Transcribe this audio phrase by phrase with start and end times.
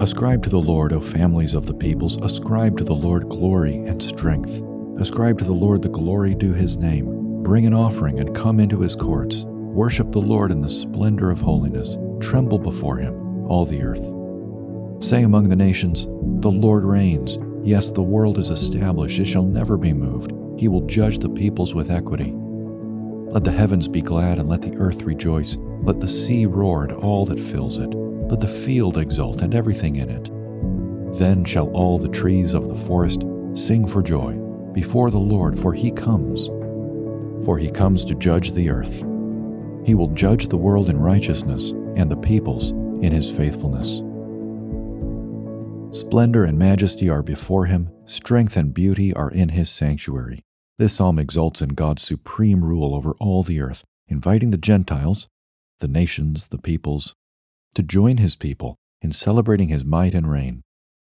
[0.00, 4.02] Ascribe to the Lord, O families of the peoples, ascribe to the Lord glory and
[4.02, 4.62] strength.
[4.98, 7.42] Ascribe to the Lord the glory due his name.
[7.42, 9.44] Bring an offering and come into his courts.
[9.44, 11.98] Worship the Lord in the splendor of holiness.
[12.18, 15.04] Tremble before him, all the earth.
[15.04, 16.06] Say among the nations,
[16.40, 17.38] The Lord reigns.
[17.62, 20.32] Yes, the world is established, it shall never be moved.
[20.58, 22.32] He will judge the peoples with equity.
[22.34, 25.58] Let the heavens be glad and let the earth rejoice.
[25.82, 27.94] Let the sea roar and all that fills it.
[28.30, 30.30] Let the field exult and everything in it.
[31.18, 34.34] Then shall all the trees of the forest sing for joy
[34.72, 36.46] before the Lord, for he comes.
[37.44, 39.00] For he comes to judge the earth.
[39.84, 44.02] He will judge the world in righteousness and the peoples in his faithfulness.
[45.90, 50.44] Splendor and majesty are before him, strength and beauty are in his sanctuary.
[50.78, 55.26] This psalm exults in God's supreme rule over all the earth, inviting the Gentiles,
[55.80, 57.16] the nations, the peoples,
[57.74, 60.62] to join his people in celebrating his might and reign.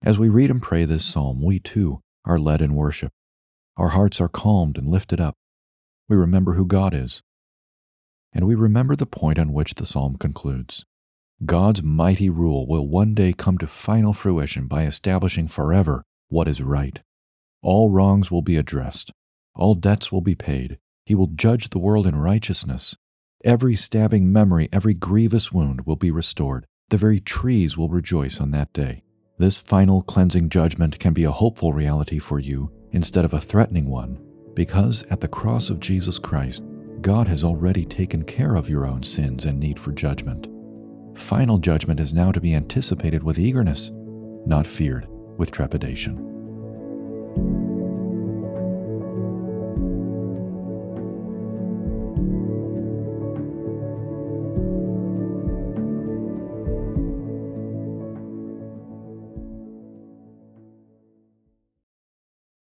[0.03, 3.13] As we read and pray this psalm, we too are led in worship.
[3.77, 5.37] Our hearts are calmed and lifted up.
[6.09, 7.23] We remember who God is.
[8.33, 10.85] And we remember the point on which the psalm concludes.
[11.45, 16.63] God's mighty rule will one day come to final fruition by establishing forever what is
[16.63, 17.01] right.
[17.63, 19.13] All wrongs will be addressed.
[19.55, 20.79] All debts will be paid.
[21.05, 22.97] He will judge the world in righteousness.
[23.43, 26.67] Every stabbing memory, every grievous wound will be restored.
[26.91, 29.03] The very trees will rejoice on that day.
[29.39, 33.89] This final cleansing judgment can be a hopeful reality for you instead of a threatening
[33.89, 34.23] one,
[34.53, 36.65] because at the cross of Jesus Christ,
[37.01, 40.47] God has already taken care of your own sins and need for judgment.
[41.19, 43.91] Final judgment is now to be anticipated with eagerness,
[44.45, 45.07] not feared
[45.39, 46.27] with trepidation.